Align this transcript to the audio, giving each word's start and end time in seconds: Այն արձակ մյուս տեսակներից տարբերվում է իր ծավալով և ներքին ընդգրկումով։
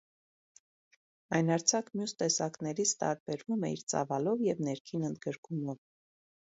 Այն 1.39 1.51
արձակ 1.57 1.91
մյուս 1.99 2.15
տեսակներից 2.23 2.95
տարբերվում 3.05 3.69
է 3.69 3.73
իր 3.77 3.87
ծավալով 3.95 4.43
և 4.51 4.69
ներքին 4.71 5.11
ընդգրկումով։ 5.13 5.83